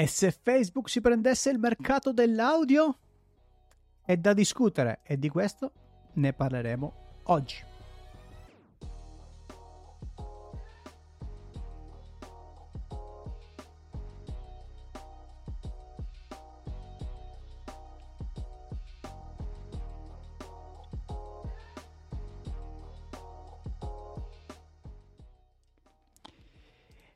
[0.00, 2.96] E se Facebook si prendesse il mercato dell'audio?
[4.02, 5.72] È da discutere e di questo
[6.14, 7.69] ne parleremo oggi.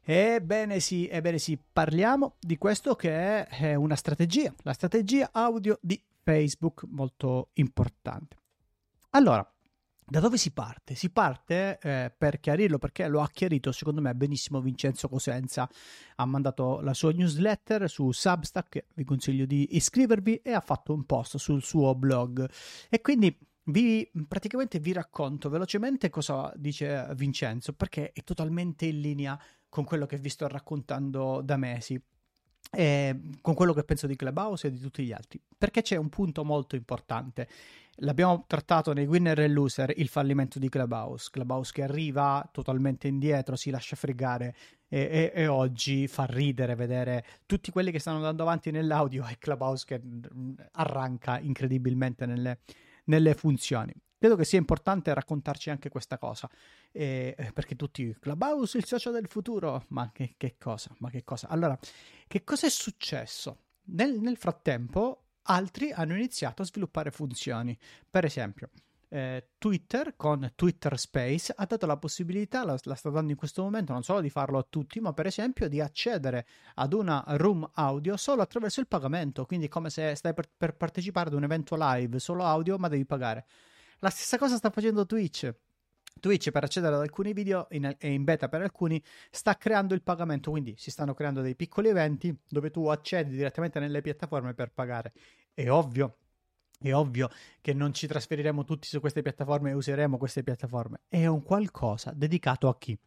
[0.07, 5.98] Ebbene sì, ebbene sì, parliamo di questo che è una strategia, la strategia audio di
[6.23, 8.37] Facebook molto importante.
[9.11, 9.48] Allora,
[10.06, 10.95] da dove si parte?
[10.95, 15.66] Si parte eh, per chiarirlo perché lo ha chiarito secondo me benissimo Vincenzo Cosenza.
[16.16, 21.05] Ha mandato la sua newsletter su Substack, vi consiglio di iscrivervi e ha fatto un
[21.05, 22.47] post sul suo blog.
[22.91, 23.34] E quindi
[23.69, 29.41] vi, praticamente vi racconto velocemente cosa dice Vincenzo perché è totalmente in linea
[29.74, 32.01] con quello che vi sto raccontando da mesi.
[32.70, 36.08] E con quello che penso di Clubhouse e di tutti gli altri, perché c'è un
[36.08, 37.48] punto molto importante.
[37.97, 41.28] L'abbiamo trattato nei winner e loser il fallimento di Clubhouse.
[41.30, 44.55] Clubhouse che arriva totalmente indietro, si lascia fregare
[44.89, 49.39] e, e, e, oggi fa ridere vedere tutti quelli che stanno andando avanti nell'audio e
[49.39, 50.00] Clubhouse che
[50.72, 52.61] arranca incredibilmente nelle,
[53.06, 53.92] nelle funzioni
[54.25, 56.48] credo che sia importante raccontarci anche questa cosa,
[56.97, 61.48] eh, perché tutti, Clubhouse, il socio del futuro, ma che, che, cosa, ma che cosa?
[61.48, 61.77] Allora,
[62.28, 63.59] che cosa è successo?
[63.86, 67.77] Nel, nel frattempo, altri hanno iniziato a sviluppare funzioni,
[68.09, 68.70] per esempio,
[69.09, 73.62] eh, Twitter con Twitter Space ha dato la possibilità, la, la, sta dando in questo
[73.62, 77.69] momento, non solo di farlo a tutti, ma per esempio di accedere ad una room
[77.75, 81.77] audio solo attraverso il pagamento, quindi come se stai per, per partecipare ad un evento
[81.77, 83.47] live, solo audio, ma devi pagare.
[83.98, 85.53] La stessa cosa sta facendo Twitch.
[86.20, 90.51] Twitch per accedere ad alcuni video e in beta per alcuni sta creando il pagamento,
[90.51, 95.12] quindi si stanno creando dei piccoli eventi dove tu accedi direttamente nelle piattaforme per pagare.
[95.53, 96.17] È ovvio,
[96.81, 97.29] è ovvio
[97.61, 101.01] che non ci trasferiremo tutti su queste piattaforme e useremo queste piattaforme.
[101.08, 102.98] È un qualcosa dedicato a chi?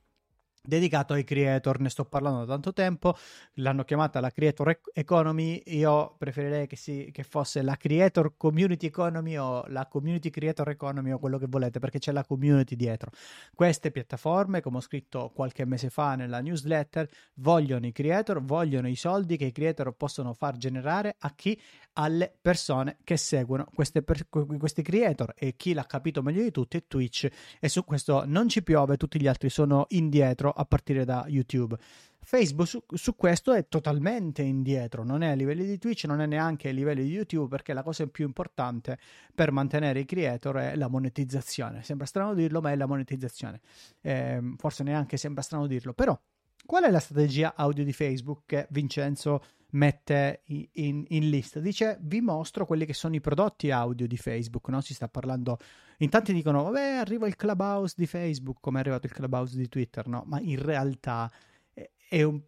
[0.68, 3.16] Dedicato ai creator, ne sto parlando da tanto tempo,
[3.54, 9.38] l'hanno chiamata la creator economy, io preferirei che, si, che, fosse la creator community economy
[9.38, 13.12] o la community creator economy o quello che volete, perché c'è la community dietro.
[13.56, 18.96] Queste piattaforme, come ho scritto qualche mese fa nella newsletter, vogliono i creator, vogliono i
[18.96, 21.58] soldi che i creator possono far generare a chi?
[22.00, 26.84] Alle persone che seguono per, questi creator e chi l'ha capito meglio di tutti è
[26.88, 27.28] Twitch
[27.60, 31.76] e su questo non ci piove, tutti gli altri sono indietro a partire da YouTube.
[32.20, 36.26] Facebook su, su, questo è totalmente indietro, non è a livelli di Twitch, non è
[36.26, 39.00] neanche a livelli di YouTube, perché la cosa più importante
[39.34, 41.84] per mantenere i creator è la monetizzazione.
[41.84, 43.62] Sembra strano dirlo, ma è la monetizzazione.
[44.02, 46.20] Eh, forse neanche sembra strano dirlo, però
[46.68, 49.42] qual è la strategia audio di Facebook che Vincenzo
[49.72, 51.60] mette in, in, in, lista?
[51.60, 54.82] Dice vi mostro quelli che sono i prodotti audio di Facebook, no?
[54.82, 55.58] Si sta parlando
[56.00, 59.68] in tanti dicono, vabbè, arriva il clubhouse di Facebook, come è arrivato il clubhouse di
[59.68, 60.24] Twitter, no?
[60.28, 61.32] Ma in realtà
[61.74, 62.40] è, un...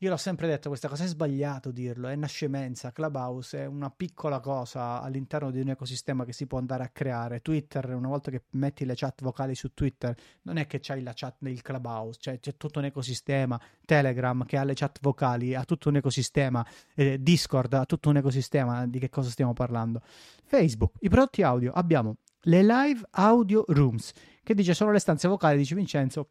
[0.00, 2.92] Io l'ho sempre detto, questa cosa è sbagliato dirlo, è una scemenza.
[2.92, 7.40] Clubhouse è una piccola cosa all'interno di un ecosistema che si può andare a creare.
[7.40, 11.10] Twitter, una volta che metti le chat vocali su Twitter, non è che c'hai la
[11.12, 13.60] chat del Clubhouse, cioè c'è tutto un ecosistema.
[13.84, 16.64] Telegram che ha le chat vocali, ha tutto un ecosistema.
[16.94, 18.86] Eh, Discord ha tutto un ecosistema.
[18.86, 20.00] Di che cosa stiamo parlando?
[20.44, 24.12] Facebook, i prodotti audio, abbiamo le live audio rooms,
[24.44, 26.28] che dice sono le stanze vocali, dice Vincenzo,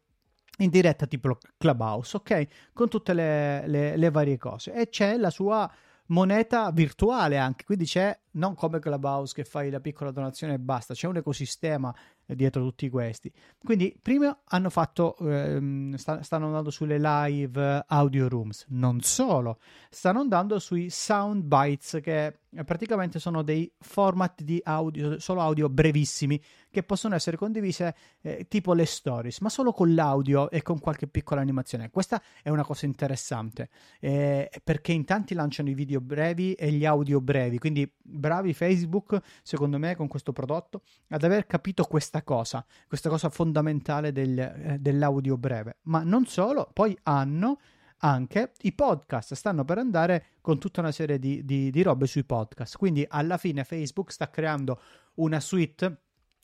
[0.58, 2.46] in diretta tipo Clubhouse, ok?
[2.72, 4.72] Con tutte le, le, le varie cose.
[4.72, 5.70] E c'è la sua
[6.08, 10.94] moneta virtuale anche, quindi c'è non come Clubhouse che fai la piccola donazione e basta,
[10.94, 13.32] c'è un ecosistema dietro tutti questi.
[13.62, 19.58] Quindi prima hanno fatto, ehm, sta, stanno andando sulle live audio rooms, non solo,
[19.90, 26.40] stanno andando sui sound bites che praticamente sono dei format di audio, solo audio brevissimi
[26.70, 31.06] che possono essere condivise eh, tipo le stories, ma solo con l'audio e con qualche
[31.06, 31.90] piccola animazione.
[31.90, 33.68] Questa è una cosa interessante
[34.00, 39.20] eh, perché in tanti lanciano i video brevi e gli audio brevi, quindi bravi Facebook,
[39.42, 44.76] secondo me, con questo prodotto ad aver capito questa cosa, questa cosa fondamentale del, eh,
[44.80, 45.78] dell'audio breve.
[45.82, 47.58] Ma non solo, poi hanno
[47.98, 52.24] anche i podcast stanno per andare con tutta una serie di, di, di robe sui
[52.24, 52.76] podcast.
[52.76, 54.80] Quindi alla fine Facebook sta creando
[55.14, 56.02] una suite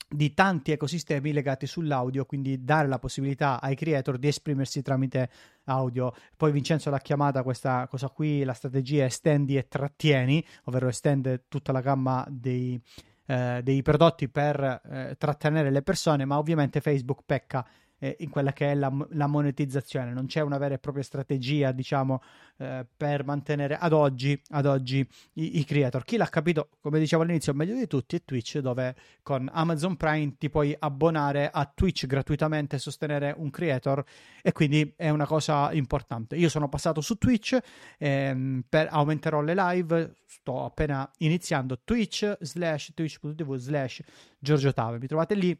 [0.08, 5.30] di tanti ecosistemi legati sull'audio, quindi dare la possibilità ai creator di esprimersi tramite
[5.64, 6.12] audio.
[6.36, 11.72] Poi Vincenzo l'ha chiamata questa cosa qui, la strategia estendi e trattieni, ovvero estende tutta
[11.72, 12.80] la gamma dei,
[13.26, 17.66] eh, dei prodotti per eh, trattenere le persone, ma ovviamente Facebook pecca
[18.04, 21.72] eh, in quella che è la, la, monetizzazione, non c'è una vera e propria strategia,
[21.72, 22.22] diciamo,
[22.58, 24.98] eh, per mantenere ad oggi, ad oggi
[25.34, 26.04] i, i, creator.
[26.04, 30.36] Chi l'ha capito, come dicevo all'inizio, meglio di tutti è Twitch, dove con Amazon Prime
[30.36, 34.04] ti puoi abbonare a Twitch gratuitamente e sostenere un creator
[34.42, 36.36] e quindi è una cosa importante.
[36.36, 37.56] Io sono passato su Twitch,
[37.96, 44.02] ehm, per, aumenterò le live, sto appena iniziando Twitch slash twitch.tv slash
[44.38, 45.58] Giorgio Tave, mi trovate lì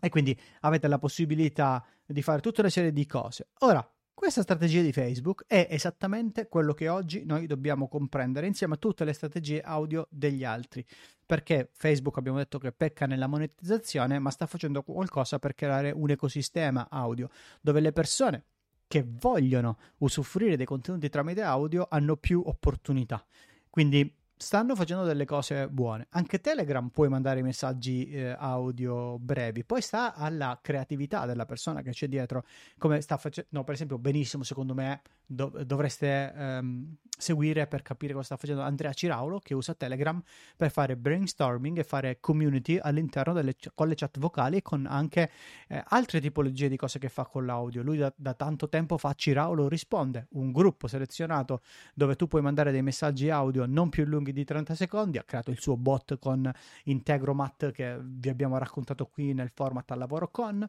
[0.00, 3.48] e quindi avete la possibilità di fare tutta una serie di cose.
[3.58, 3.88] Ora,
[4.20, 9.04] questa strategia di Facebook è esattamente quello che oggi noi dobbiamo comprendere insieme a tutte
[9.04, 10.84] le strategie audio degli altri,
[11.24, 16.10] perché Facebook abbiamo detto che pecca nella monetizzazione, ma sta facendo qualcosa per creare un
[16.10, 17.30] ecosistema audio
[17.62, 18.44] dove le persone
[18.86, 23.24] che vogliono usufruire dei contenuti tramite audio hanno più opportunità.
[23.70, 26.06] Quindi stanno facendo delle cose buone.
[26.10, 29.64] Anche Telegram puoi mandare messaggi eh, audio brevi.
[29.64, 32.44] Poi sta alla creatività della persona che c'è dietro.
[32.78, 38.24] Come sta facendo, per esempio, benissimo, secondo me, dov- dovreste ehm, seguire per capire cosa
[38.24, 40.20] sta facendo Andrea Ciraulo, che usa Telegram
[40.56, 45.30] per fare brainstorming e fare community all'interno delle con le chat vocali e con anche
[45.68, 47.82] eh, altre tipologie di cose che fa con l'audio.
[47.82, 51.60] Lui da, da tanto tempo fa Ciraulo risponde, un gruppo selezionato
[51.94, 55.24] dove tu puoi mandare dei messaggi audio non più lunghi lunghi di 30 secondi, ha
[55.24, 56.50] creato il suo bot con
[56.84, 60.68] Integromat che vi abbiamo raccontato qui nel format al lavoro con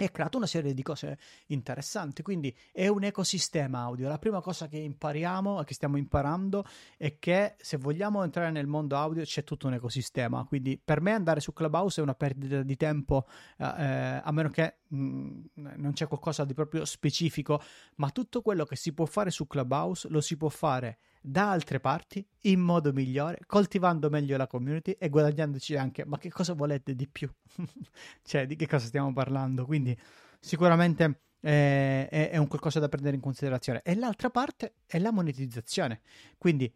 [0.00, 2.22] e ha creato una serie di cose interessanti.
[2.22, 4.06] Quindi è un ecosistema audio.
[4.06, 6.64] La prima cosa che impariamo, che stiamo imparando,
[6.96, 10.44] è che se vogliamo entrare nel mondo audio c'è tutto un ecosistema.
[10.44, 13.26] Quindi per me andare su Clubhouse è una perdita di tempo,
[13.58, 17.60] eh, eh a meno che mm, non c'è qualcosa di proprio specifico,
[17.96, 21.80] ma tutto quello che si può fare su Clubhouse lo si può fare da altre
[21.80, 26.04] parti in modo migliore, coltivando meglio la community e guadagnandoci anche.
[26.04, 27.30] Ma che cosa volete di più?
[28.22, 29.64] cioè, di che cosa stiamo parlando?
[29.64, 29.96] Quindi,
[30.40, 33.82] sicuramente eh, è, è un qualcosa da prendere in considerazione.
[33.82, 36.00] E l'altra parte è la monetizzazione.
[36.38, 36.72] Quindi,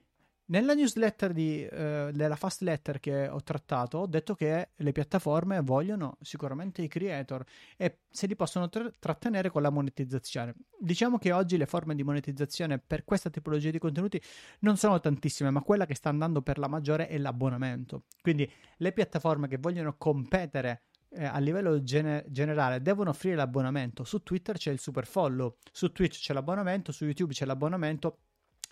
[0.46, 5.60] nella newsletter di, eh, della Fast Letter che ho trattato, ho detto che le piattaforme
[5.60, 7.44] vogliono sicuramente i creator
[7.76, 10.54] e se li possono tra- trattenere con la monetizzazione.
[10.78, 14.20] Diciamo che oggi le forme di monetizzazione per questa tipologia di contenuti
[14.60, 18.04] non sono tantissime, ma quella che sta andando per la maggiore è l'abbonamento.
[18.20, 20.82] Quindi le piattaforme che vogliono competere
[21.14, 24.04] eh, a livello gene- generale devono offrire l'abbonamento.
[24.04, 28.18] Su Twitter c'è il super follow, su Twitch c'è l'abbonamento, su YouTube c'è l'abbonamento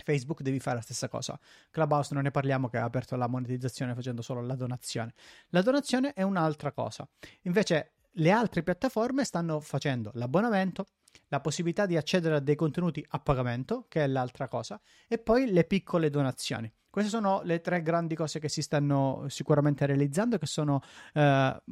[0.03, 1.39] Facebook devi fare la stessa cosa.
[1.71, 5.15] Clubhouse non ne parliamo che ha aperto la monetizzazione facendo solo la donazione.
[5.49, 7.09] La donazione è un'altra cosa.
[7.43, 10.87] Invece le altre piattaforme stanno facendo l'abbonamento,
[11.29, 15.51] la possibilità di accedere a dei contenuti a pagamento, che è l'altra cosa, e poi
[15.51, 16.73] le piccole donazioni.
[16.91, 20.83] Queste sono le tre grandi cose che si stanno sicuramente realizzando che sono
[21.15, 21.63] eh,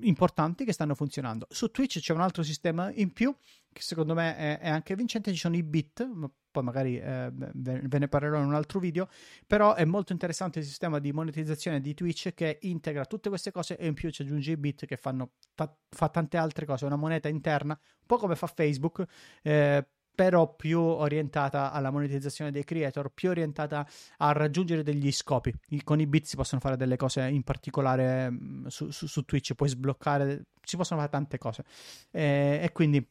[0.00, 1.46] importanti, che stanno funzionando.
[1.50, 3.34] Su Twitch c'è un altro sistema in più
[3.72, 6.08] che secondo me è, è anche vincente, ci sono i bit,
[6.50, 9.08] poi magari eh, ve ne parlerò in un altro video,
[9.46, 13.76] però è molto interessante il sistema di monetizzazione di Twitch che integra tutte queste cose
[13.76, 16.96] e in più ci aggiunge i bit che fanno ta- fa tante altre cose, una
[16.96, 19.04] moneta interna, un po' come fa Facebook,
[19.42, 23.86] eh, però più orientata alla monetizzazione dei creator, più orientata
[24.18, 25.54] a raggiungere degli scopi.
[25.84, 29.54] Con i bit si possono fare delle cose in particolare mm, su, su, su Twitch,
[29.54, 31.64] puoi sbloccare, si possono fare tante cose.
[32.10, 33.06] Eh, e quindi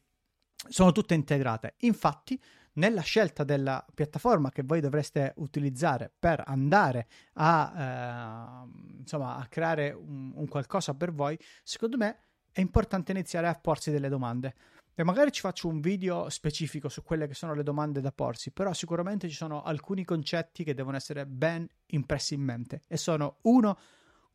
[0.68, 1.74] sono tutte integrate.
[1.78, 2.40] Infatti,
[2.74, 9.90] nella scelta della piattaforma che voi dovreste utilizzare per andare a, eh, insomma, a creare
[9.90, 12.18] un, un qualcosa per voi, secondo me
[12.52, 14.54] è importante iniziare a porsi delle domande.
[14.94, 18.50] E magari ci faccio un video specifico su quelle che sono le domande da porsi,
[18.50, 22.82] però sicuramente ci sono alcuni concetti che devono essere ben impressi in mente.
[22.86, 23.78] E sono uno,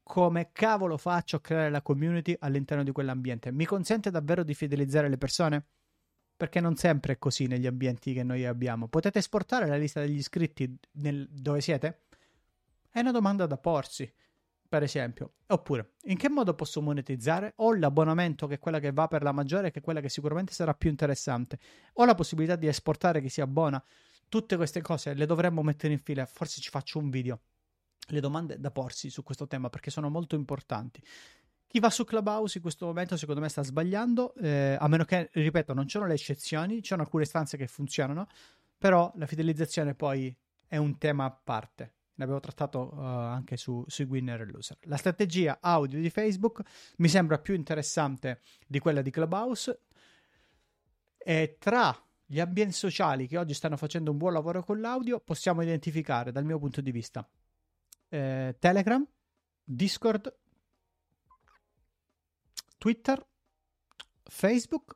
[0.02, 3.52] come cavolo faccio a creare la community all'interno di quell'ambiente?
[3.52, 5.66] Mi consente davvero di fidelizzare le persone?
[6.38, 8.88] Perché non sempre è così negli ambienti che noi abbiamo.
[8.88, 11.28] Potete esportare la lista degli iscritti nel...
[11.30, 12.04] dove siete?
[12.90, 14.10] È una domanda da porsi
[14.68, 15.36] per esempio.
[15.48, 17.54] Oppure, in che modo posso monetizzare?
[17.58, 20.54] Ho l'abbonamento che è quella che va per la maggiore, che è quella che sicuramente
[20.54, 21.58] sarà più interessante.
[21.94, 23.82] Ho la possibilità di esportare chi si abbona.
[24.30, 26.26] Tutte queste cose le dovremmo mettere in fila.
[26.26, 27.42] Forse ci faccio un video.
[28.10, 31.02] Le domande da porsi su questo tema perché sono molto importanti.
[31.68, 35.30] Chi va su Clubhouse in questo momento secondo me sta sbagliando, eh, a meno che,
[35.32, 38.28] ripeto, non c'erano le eccezioni, ci sono alcune stanze che funzionano,
[38.78, 43.84] però la fidelizzazione poi è un tema a parte ne abbiamo trattato uh, anche su,
[43.88, 44.78] sui winner e loser.
[44.84, 46.62] La strategia audio di Facebook
[46.98, 49.82] mi sembra più interessante di quella di Clubhouse
[51.18, 51.96] e tra
[52.26, 56.44] gli ambienti sociali che oggi stanno facendo un buon lavoro con l'audio possiamo identificare dal
[56.44, 57.28] mio punto di vista
[58.10, 59.06] eh, Telegram,
[59.64, 60.36] Discord,
[62.78, 63.26] Twitter,
[64.24, 64.96] Facebook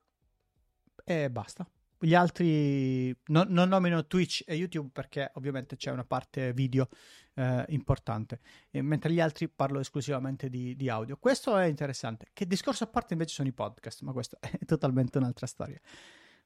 [1.03, 1.67] e basta.
[2.03, 6.89] Gli altri no, non nomino Twitch e YouTube perché ovviamente c'è una parte video
[7.35, 8.39] eh, importante,
[8.71, 11.17] e mentre gli altri parlo esclusivamente di, di, audio.
[11.17, 12.27] Questo è interessante.
[12.33, 15.79] Che discorso a parte invece sono i podcast, ma questo è totalmente un'altra storia.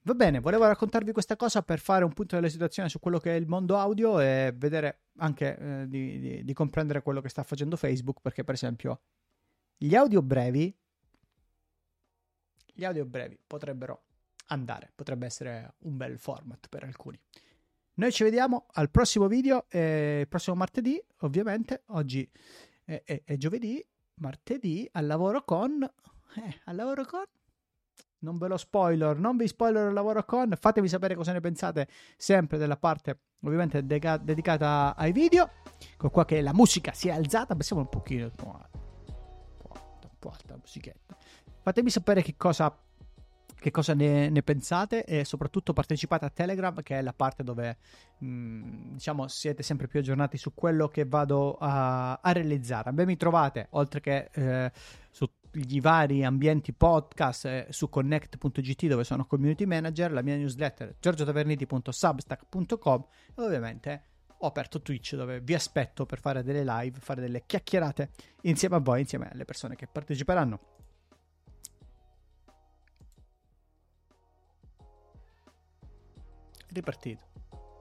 [0.01, 3.32] Va bene, volevo raccontarvi questa cosa per fare un punto della situazione su quello che
[3.32, 7.42] è il mondo audio e vedere anche eh, di, di, di comprendere quello che sta
[7.42, 9.01] facendo Facebook, perché per esempio
[9.77, 10.77] gli audio brevi,
[12.75, 14.03] gli audio brevi potrebbero
[14.48, 14.91] andare.
[14.94, 17.20] Potrebbe essere un bel format per alcuni.
[17.96, 21.84] Noi ci vediamo al prossimo video, eh, prossimo martedì, ovviamente.
[21.88, 22.29] Oggi
[22.84, 23.84] è, è, è giovedì,
[24.15, 25.82] martedì, al lavoro con...
[26.36, 27.24] Eh, al lavoro con...
[28.20, 30.53] Non ve lo spoiler, non vi spoiler il lavoro con.
[30.60, 35.50] Fatemi sapere cosa ne pensate sempre della parte ovviamente deca- dedicata ai video.
[35.96, 38.25] Con qua che la musica si è alzata, passiamo un pochino.
[38.25, 38.60] Un po'
[40.01, 41.15] un po' alta musichetta.
[41.66, 42.72] Fatemi sapere che cosa
[43.56, 47.78] che cosa ne, ne, pensate e soprattutto partecipate a Telegram che è la parte dove
[48.20, 52.92] mh, mm, diciamo siete sempre più aggiornati su quello che vado a, a realizzare.
[52.92, 54.72] Me mi trovate oltre che eh,
[55.10, 63.06] sugli vari ambienti podcast eh, su connect.gt dove sono community manager, la mia newsletter giorgiotaverniti.substack.com
[63.36, 64.04] e ovviamente
[64.38, 68.80] ho aperto Twitch dove vi aspetto per fare delle live, fare delle chiacchierate insieme a
[68.80, 70.75] voi, insieme alle persone che parteciperanno.
[76.75, 77.24] Ripartito.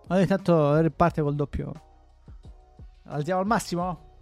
[0.09, 1.73] Ogni tanto riparte col doppio.
[3.05, 4.14] Alziamo al massimo?